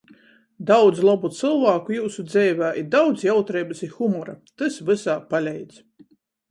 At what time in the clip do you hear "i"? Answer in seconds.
2.81-2.85, 3.91-3.95